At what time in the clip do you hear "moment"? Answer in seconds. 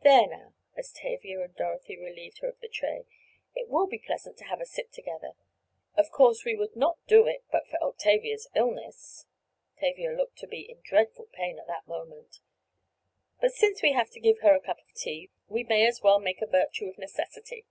11.86-12.40